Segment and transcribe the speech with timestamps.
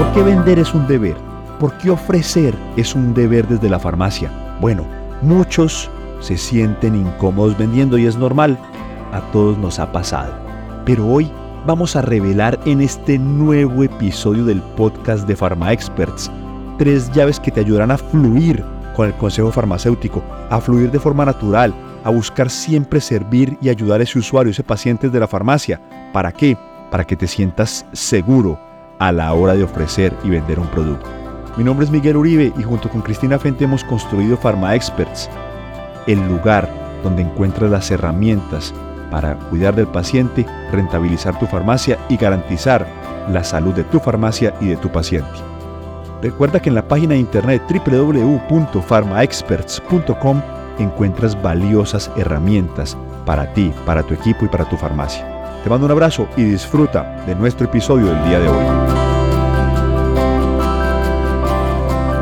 [0.00, 1.14] ¿Por qué vender es un deber?
[1.58, 4.32] ¿Por qué ofrecer es un deber desde la farmacia?
[4.58, 4.86] Bueno,
[5.20, 8.58] muchos se sienten incómodos vendiendo y es normal.
[9.12, 10.32] A todos nos ha pasado.
[10.86, 11.30] Pero hoy
[11.66, 16.30] vamos a revelar en este nuevo episodio del podcast de Pharma Experts
[16.78, 18.64] tres llaves que te ayudarán a fluir
[18.96, 24.00] con el consejo farmacéutico, a fluir de forma natural, a buscar siempre servir y ayudar
[24.00, 25.78] a ese usuario, ese paciente de la farmacia.
[26.14, 26.56] ¿Para qué?
[26.90, 28.69] Para que te sientas seguro
[29.00, 31.10] a la hora de ofrecer y vender un producto.
[31.56, 35.28] Mi nombre es Miguel Uribe y junto con Cristina Fente hemos construido Pharma Experts,
[36.06, 36.68] el lugar
[37.02, 38.72] donde encuentras las herramientas
[39.10, 42.86] para cuidar del paciente, rentabilizar tu farmacia y garantizar
[43.30, 45.28] la salud de tu farmacia y de tu paciente.
[46.22, 50.42] Recuerda que en la página de internet www.pharmaexperts.com
[50.78, 55.24] encuentras valiosas herramientas para ti, para tu equipo y para tu farmacia.
[55.62, 58.99] Te mando un abrazo y disfruta de nuestro episodio del día de hoy.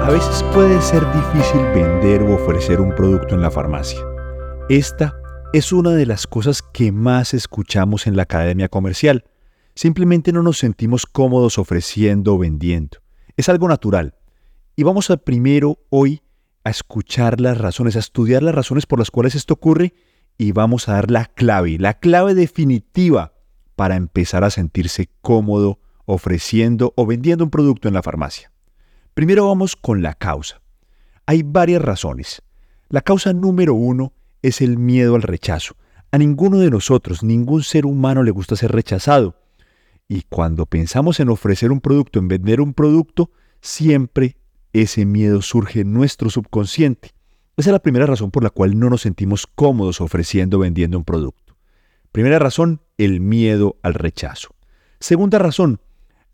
[0.09, 4.01] A veces puede ser difícil vender o ofrecer un producto en la farmacia.
[4.71, 5.15] Esta
[5.53, 9.27] es una de las cosas que más escuchamos en la academia comercial.
[9.75, 13.01] Simplemente no nos sentimos cómodos ofreciendo o vendiendo.
[13.37, 14.15] Es algo natural.
[14.77, 16.23] Y vamos a primero hoy
[16.65, 19.93] a escuchar las razones, a estudiar las razones por las cuales esto ocurre
[20.39, 23.35] y vamos a dar la clave, la clave definitiva
[23.77, 28.51] para empezar a sentirse cómodo ofreciendo o vendiendo un producto en la farmacia.
[29.19, 30.63] Primero vamos con la causa.
[31.27, 32.41] Hay varias razones.
[32.89, 35.75] La causa número uno es el miedo al rechazo.
[36.13, 39.35] A ninguno de nosotros, ningún ser humano le gusta ser rechazado.
[40.07, 44.37] Y cuando pensamos en ofrecer un producto, en vender un producto, siempre
[44.73, 47.11] ese miedo surge en nuestro subconsciente.
[47.57, 50.97] Esa es la primera razón por la cual no nos sentimos cómodos ofreciendo o vendiendo
[50.97, 51.57] un producto.
[52.13, 54.55] Primera razón, el miedo al rechazo.
[55.01, 55.81] Segunda razón,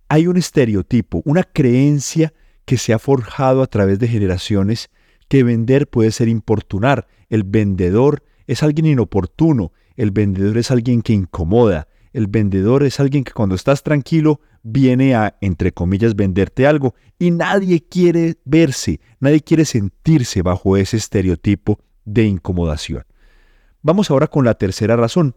[0.08, 4.90] hay un estereotipo, una creencia que se ha forjado a través de generaciones
[5.28, 7.06] que vender puede ser importunar.
[7.28, 13.24] El vendedor es alguien inoportuno, el vendedor es alguien que incomoda, el vendedor es alguien
[13.24, 19.40] que cuando estás tranquilo viene a, entre comillas, venderte algo y nadie quiere verse, nadie
[19.40, 23.05] quiere sentirse bajo ese estereotipo de incomodación.
[23.83, 25.36] Vamos ahora con la tercera razón,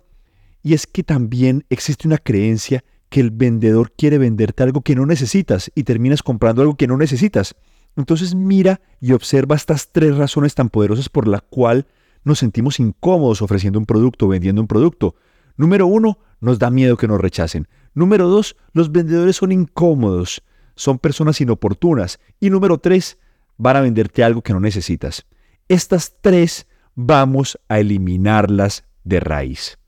[0.63, 5.05] y es que también existe una creencia que el vendedor quiere venderte algo que no
[5.05, 7.55] necesitas y terminas comprando algo que no necesitas.
[7.95, 11.87] Entonces mira y observa estas tres razones tan poderosas por la cual
[12.23, 15.15] nos sentimos incómodos ofreciendo un producto, vendiendo un producto.
[15.55, 17.67] Número uno, nos da miedo que nos rechacen.
[17.93, 20.43] Número dos, los vendedores son incómodos,
[20.75, 22.19] son personas inoportunas.
[22.39, 23.17] Y número tres,
[23.57, 25.25] van a venderte algo que no necesitas.
[25.67, 29.79] Estas tres vamos a eliminarlas de raíz.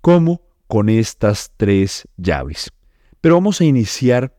[0.00, 0.42] ¿Cómo?
[0.68, 2.70] Con estas tres llaves.
[3.20, 4.38] Pero vamos a iniciar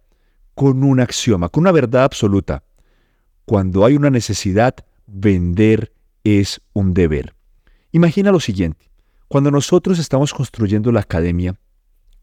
[0.56, 2.63] con un axioma, con una verdad absoluta.
[3.44, 4.75] Cuando hay una necesidad,
[5.07, 5.91] vender
[6.23, 7.35] es un deber.
[7.91, 8.90] Imagina lo siguiente.
[9.28, 11.59] Cuando nosotros estamos construyendo la academia,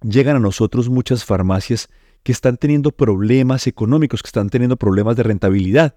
[0.02, 1.88] llegan a nosotros muchas farmacias
[2.22, 5.96] que están teniendo problemas económicos, que están teniendo problemas de rentabilidad.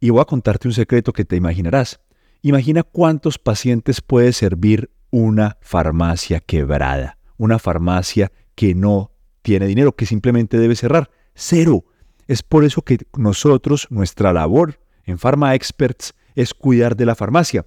[0.00, 2.00] Y voy a contarte un secreto que te imaginarás.
[2.42, 9.12] Imagina cuántos pacientes puede servir una farmacia quebrada, una farmacia que no
[9.42, 11.10] tiene dinero, que simplemente debe cerrar.
[11.34, 11.84] Cero.
[12.26, 17.66] Es por eso que nosotros, nuestra labor en Pharma Experts es cuidar de la farmacia.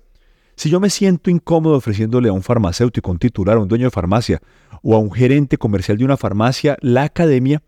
[0.55, 4.41] Si yo me siento incómodo ofreciéndole a un farmacéutico, un titular, un dueño de farmacia
[4.81, 7.61] o a un gerente comercial de una farmacia la academia,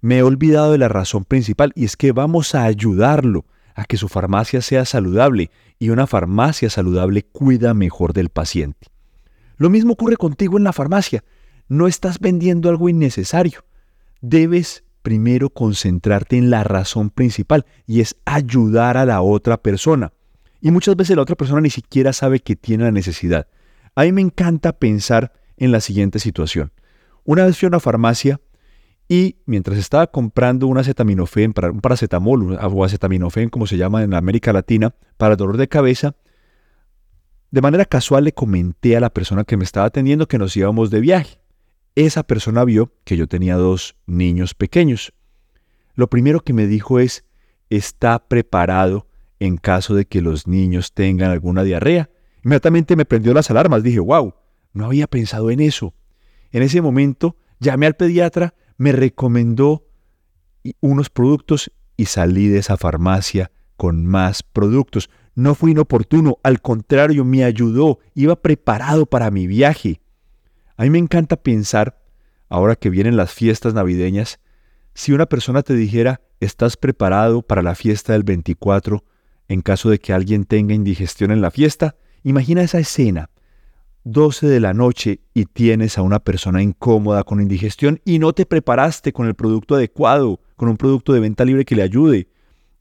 [0.00, 3.96] me he olvidado de la razón principal y es que vamos a ayudarlo a que
[3.96, 5.50] su farmacia sea saludable
[5.80, 8.86] y una farmacia saludable cuida mejor del paciente.
[9.56, 11.24] Lo mismo ocurre contigo en la farmacia.
[11.68, 13.64] No estás vendiendo algo innecesario.
[14.20, 20.12] Debes primero concentrarte en la razón principal y es ayudar a la otra persona.
[20.60, 23.46] Y muchas veces la otra persona ni siquiera sabe que tiene la necesidad.
[23.94, 26.72] A mí me encanta pensar en la siguiente situación.
[27.24, 28.40] Una vez fui a una farmacia
[29.08, 34.52] y mientras estaba comprando un acetaminofén, un paracetamol o acetaminofén como se llama en América
[34.52, 36.16] Latina, para dolor de cabeza,
[37.50, 40.90] de manera casual le comenté a la persona que me estaba atendiendo que nos íbamos
[40.90, 41.38] de viaje.
[41.96, 45.12] Esa persona vio que yo tenía dos niños pequeños.
[45.96, 47.24] Lo primero que me dijo es,
[47.68, 49.08] ¿está preparado
[49.40, 52.10] en caso de que los niños tengan alguna diarrea.
[52.44, 54.34] Inmediatamente me prendió las alarmas, dije, wow,
[54.72, 55.94] no había pensado en eso.
[56.52, 59.86] En ese momento llamé al pediatra, me recomendó
[60.80, 65.10] unos productos y salí de esa farmacia con más productos.
[65.34, 70.00] No fui inoportuno, al contrario, me ayudó, iba preparado para mi viaje.
[70.76, 71.98] A mí me encanta pensar,
[72.48, 74.40] ahora que vienen las fiestas navideñas,
[74.92, 79.02] si una persona te dijera, ¿estás preparado para la fiesta del 24
[79.48, 81.96] en caso de que alguien tenga indigestión en la fiesta?
[82.24, 83.30] Imagina esa escena.
[84.04, 88.46] 12 de la noche y tienes a una persona incómoda con indigestión y no te
[88.46, 92.28] preparaste con el producto adecuado, con un producto de venta libre que le ayude.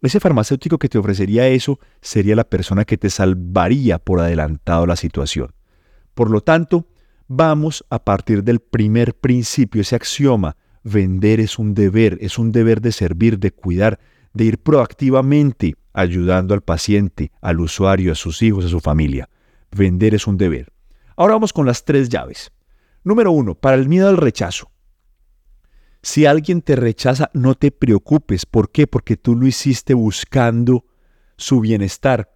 [0.01, 4.97] Ese farmacéutico que te ofrecería eso sería la persona que te salvaría por adelantado la
[4.97, 5.53] situación.
[6.13, 6.87] Por lo tanto,
[7.27, 10.57] vamos a partir del primer principio, ese axioma.
[10.83, 13.99] Vender es un deber, es un deber de servir, de cuidar,
[14.33, 19.29] de ir proactivamente ayudando al paciente, al usuario, a sus hijos, a su familia.
[19.71, 20.71] Vender es un deber.
[21.15, 22.51] Ahora vamos con las tres llaves.
[23.03, 24.71] Número uno, para el miedo al rechazo.
[26.01, 28.45] Si alguien te rechaza, no te preocupes.
[28.45, 28.85] ¿Por qué?
[28.85, 30.85] Porque tú lo hiciste buscando
[31.37, 32.34] su bienestar.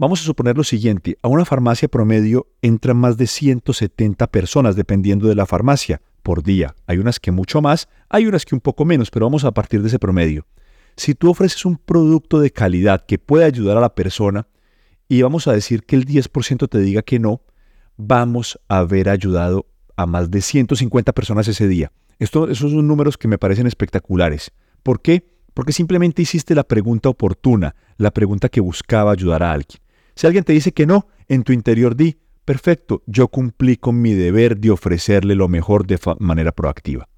[0.00, 5.28] Vamos a suponer lo siguiente, a una farmacia promedio entran más de 170 personas dependiendo
[5.28, 6.74] de la farmacia por día.
[6.86, 9.82] Hay unas que mucho más, hay unas que un poco menos, pero vamos a partir
[9.82, 10.46] de ese promedio.
[10.96, 14.48] Si tú ofreces un producto de calidad que puede ayudar a la persona
[15.06, 17.42] y vamos a decir que el 10% te diga que no,
[17.98, 21.92] vamos a haber ayudado a más de 150 personas ese día.
[22.18, 24.50] Esto, esos son números que me parecen espectaculares.
[24.82, 25.30] ¿Por qué?
[25.52, 29.78] Porque simplemente hiciste la pregunta oportuna, la pregunta que buscaba ayudar a alguien.
[30.14, 34.14] Si alguien te dice que no, en tu interior di, perfecto, yo cumplí con mi
[34.14, 37.08] deber de ofrecerle lo mejor de manera proactiva.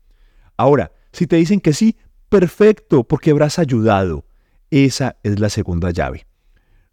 [0.56, 1.96] Ahora, si te dicen que sí,
[2.28, 4.24] perfecto, porque habrás ayudado.
[4.70, 6.26] Esa es la segunda llave.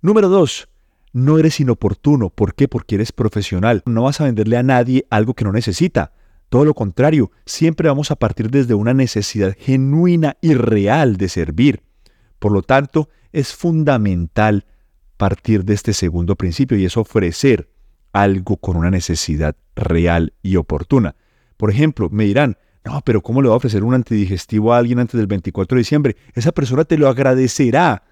[0.01, 0.69] Número dos,
[1.11, 2.29] no eres inoportuno.
[2.29, 2.67] ¿Por qué?
[2.67, 3.83] Porque eres profesional.
[3.85, 6.13] No vas a venderle a nadie algo que no necesita.
[6.49, 11.83] Todo lo contrario, siempre vamos a partir desde una necesidad genuina y real de servir.
[12.39, 14.65] Por lo tanto, es fundamental
[15.19, 17.69] partir de este segundo principio y es ofrecer
[18.13, 21.17] algo con una necesidad real y oportuna.
[21.57, 24.97] Por ejemplo, me dirán, no, pero ¿cómo le va a ofrecer un antidigestivo a alguien
[24.97, 26.15] antes del 24 de diciembre?
[26.33, 28.03] Esa persona te lo agradecerá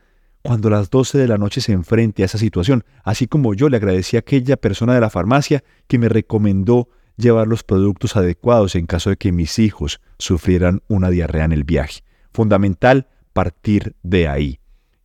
[0.41, 3.69] cuando a las 12 de la noche se enfrente a esa situación, así como yo
[3.69, 8.75] le agradecí a aquella persona de la farmacia que me recomendó llevar los productos adecuados
[8.75, 12.03] en caso de que mis hijos sufrieran una diarrea en el viaje.
[12.33, 14.59] Fundamental partir de ahí.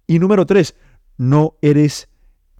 [0.08, 0.74] Y número tres,
[1.22, 2.08] no eres